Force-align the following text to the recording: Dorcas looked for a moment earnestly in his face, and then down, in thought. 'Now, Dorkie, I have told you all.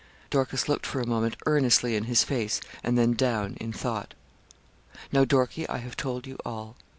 Dorcas 0.31 0.67
looked 0.67 0.87
for 0.87 0.99
a 0.99 1.05
moment 1.05 1.35
earnestly 1.45 1.95
in 1.95 2.05
his 2.05 2.23
face, 2.23 2.59
and 2.83 2.97
then 2.97 3.13
down, 3.13 3.53
in 3.59 3.71
thought. 3.71 4.15
'Now, 5.11 5.25
Dorkie, 5.25 5.69
I 5.69 5.77
have 5.77 5.95
told 5.95 6.25
you 6.25 6.37
all. 6.43 6.75